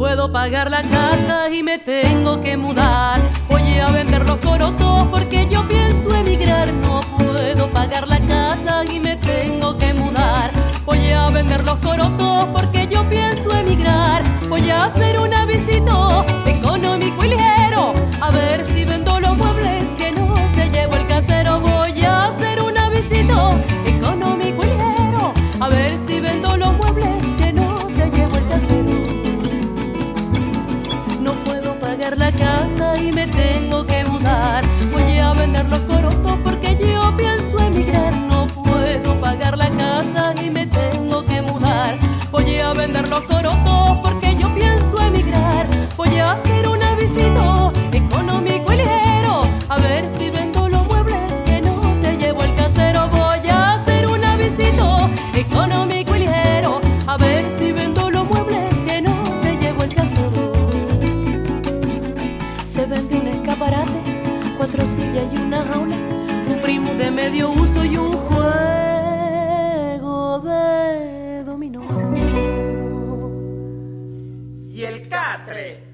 Puedo 0.00 0.32
pagar 0.32 0.70
la 0.70 0.80
casa 0.80 1.50
y 1.50 1.62
me 1.62 1.78
tengo 1.78 2.40
que 2.40 2.56
mudar. 2.56 3.20
Voy 3.50 3.78
a 3.78 3.90
vender 3.90 4.26
los 4.26 4.38
corotos 4.38 5.06
porque 5.08 5.46
yo 5.50 5.62
pienso 5.68 6.14
emigrar. 6.14 6.72
No 6.72 7.02
puedo 7.18 7.68
pagar 7.68 8.08
la 8.08 8.18
casa 8.20 8.82
y 8.90 8.98
me 8.98 9.14
tengo 9.16 9.76
que 9.76 9.92
mudar. 9.92 10.52
Voy 10.86 11.10
a 11.10 11.28
vender 11.28 11.62
los 11.64 11.78
corotos 11.80 12.46
porque 12.46 12.88
yo 12.90 13.06
pienso 13.10 13.50
emigrar. 13.50 13.59
Casa 32.40 32.98
y 32.98 33.12
me 33.12 33.26
tengo 33.26 33.86
que 33.86 34.04
mudar. 34.04 34.64
Voy 34.92 35.18
a 35.18 35.32
vender 35.32 35.66
los 35.66 35.80
corotos 35.80 36.49
Se 62.80 62.86
vende 62.86 63.14
un 63.20 63.26
escaparate, 63.28 64.00
cuatro 64.56 64.82
sillas 64.86 65.24
y 65.34 65.36
una 65.36 65.62
jaula, 65.64 65.96
un 66.48 66.58
primo 66.62 66.90
de 66.94 67.10
medio 67.10 67.50
uso 67.50 67.84
y 67.84 67.98
un 67.98 68.10
juego 68.10 68.40
de 70.40 71.44
dominó. 71.44 71.82
Y 74.72 74.82
el 74.82 75.06
catre. 75.10 75.84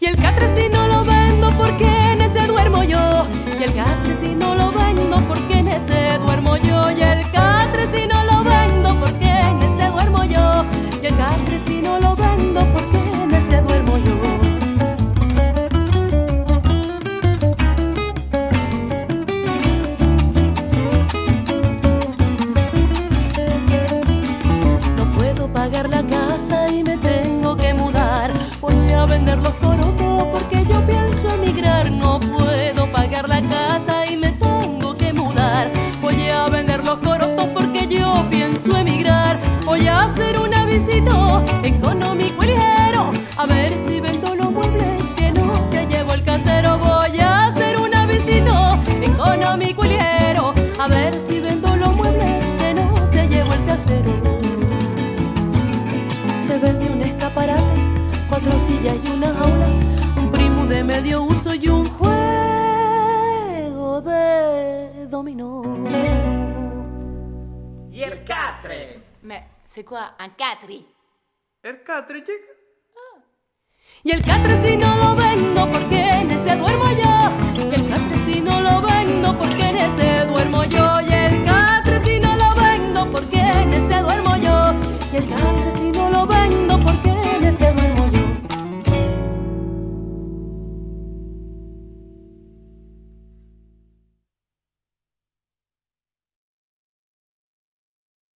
Y 0.00 0.06
el 0.06 0.16
catre 0.16 0.58
si 0.58 0.70
no 0.70 0.88
lo 0.88 1.04
vendo 1.04 1.50
porque 1.58 1.84
en 1.84 2.22
ese 2.22 2.46
duermo 2.46 2.82
yo. 2.82 3.26
Y 3.60 3.64
el 3.64 3.74
catre 3.74 4.16
si 4.18 4.35
Vende 56.86 56.92
un 56.92 57.02
escaparate, 57.02 57.80
cuatro 58.28 58.60
sillas 58.60 58.96
y 59.04 59.10
una 59.10 59.34
jaula, 59.34 59.66
un 60.18 60.30
primo 60.30 60.66
de 60.66 60.84
medio 60.84 61.22
uso 61.22 61.52
y 61.54 61.68
un 61.68 61.88
juego 61.88 64.00
de 64.02 65.06
dominó. 65.08 65.62
Y 67.90 68.02
el 68.02 68.22
catre. 68.24 69.02
Mais 69.22 69.42
c'est 69.66 69.84
quoi 69.84 70.12
un 70.20 70.28
catri 70.36 70.86
El 71.62 71.82
catre, 71.82 72.20
chica. 72.20 72.52
Y 74.04 74.10
el 74.12 74.22
catre 74.22 74.62
si 74.62 74.76
no 74.76 74.85